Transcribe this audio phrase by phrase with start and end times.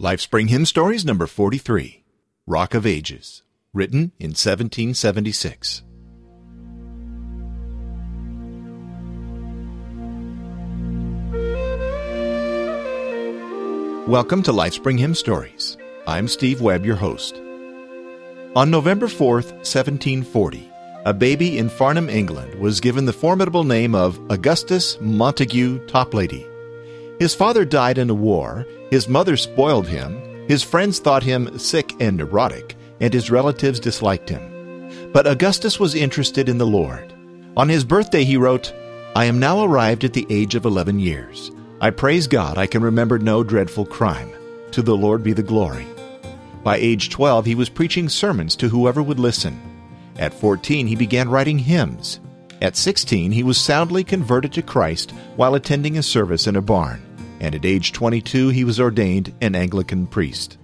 [0.00, 2.04] Lifespring Hymn Stories number 43,
[2.46, 3.42] Rock of Ages,
[3.74, 5.82] written in 1776.
[14.06, 15.76] Welcome to Lifespring Hymn Stories.
[16.06, 17.34] I'm Steve Webb, your host.
[18.54, 20.70] On November 4th, 1740,
[21.06, 26.46] a baby in Farnham, England, was given the formidable name of Augustus Montague Toplady.
[27.18, 31.92] His father died in a war, his mother spoiled him, his friends thought him sick
[32.00, 35.10] and neurotic, and his relatives disliked him.
[35.12, 37.12] But Augustus was interested in the Lord.
[37.56, 38.72] On his birthday, he wrote,
[39.16, 41.50] I am now arrived at the age of eleven years.
[41.80, 44.32] I praise God I can remember no dreadful crime.
[44.72, 45.86] To the Lord be the glory.
[46.62, 49.60] By age 12, he was preaching sermons to whoever would listen.
[50.18, 52.20] At 14, he began writing hymns.
[52.60, 57.02] At 16, he was soundly converted to Christ while attending a service in a barn.
[57.40, 60.58] And at age 22, he was ordained an Anglican priest.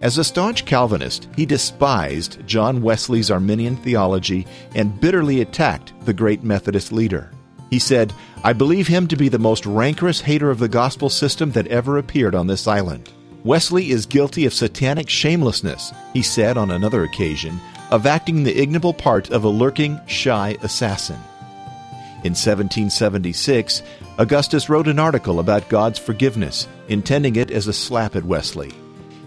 [0.00, 6.42] As a staunch Calvinist, he despised John Wesley's Arminian theology and bitterly attacked the great
[6.42, 7.30] Methodist leader.
[7.70, 11.52] He said, I believe him to be the most rancorous hater of the gospel system
[11.52, 13.10] that ever appeared on this island.
[13.44, 18.92] Wesley is guilty of satanic shamelessness, he said on another occasion, of acting the ignoble
[18.92, 21.18] part of a lurking, shy assassin.
[22.24, 23.82] In 1776,
[24.18, 28.72] Augustus wrote an article about God's forgiveness, intending it as a slap at Wesley.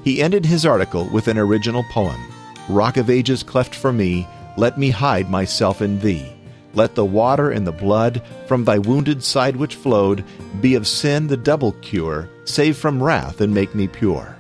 [0.06, 2.22] He ended his article with an original poem
[2.70, 6.32] Rock of Ages cleft for me, let me hide myself in thee.
[6.74, 10.24] Let the water and the blood from thy wounded side which flowed
[10.62, 14.36] be of sin the double cure, save from wrath and make me pure.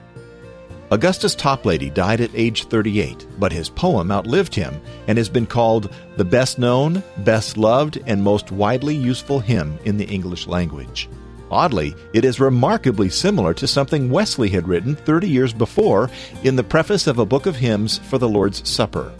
[0.91, 5.91] Augustus Toplady died at age 38, but his poem outlived him and has been called
[6.15, 11.09] the best known, best loved, and most widely useful hymn in the English language.
[11.49, 16.11] Oddly, it is remarkably similar to something Wesley had written 30 years before
[16.43, 19.11] in the preface of a book of hymns for the Lord's Supper.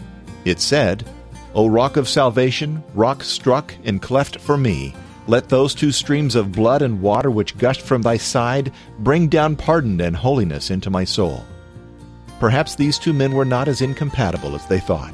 [0.43, 1.07] It said,
[1.55, 4.93] O rock of salvation, rock struck and cleft for me,
[5.27, 9.55] let those two streams of blood and water which gushed from thy side bring down
[9.55, 11.43] pardon and holiness into my soul.
[12.39, 15.13] Perhaps these two men were not as incompatible as they thought.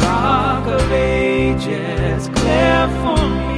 [0.00, 3.53] Rock of ages, clear for me.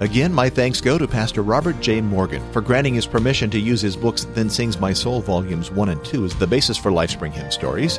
[0.00, 2.00] Again, my thanks go to Pastor Robert J.
[2.00, 5.88] Morgan for granting his permission to use his books Then Sings My Soul Volumes 1
[5.88, 7.98] and 2 as the basis for Lifespring Hymn Stories.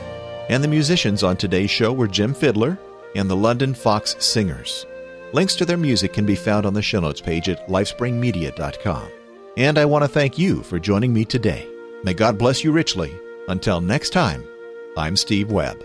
[0.50, 2.80] And the musicians on today's show were Jim Fiddler
[3.16, 4.86] and the London Fox Singers.
[5.34, 9.10] Links to their music can be found on the show notes page at lifespringmedia.com.
[9.57, 11.68] And I want to thank you for joining me today.
[12.04, 13.13] May God bless you richly.
[13.50, 14.44] Until next time,
[14.96, 15.84] I'm Steve Webb.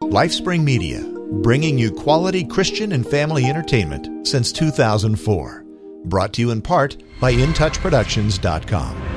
[0.00, 1.00] Lifespring Media,
[1.42, 5.64] bringing you quality Christian and family entertainment since 2004.
[6.04, 9.13] Brought to you in part by InTouchProductions.com.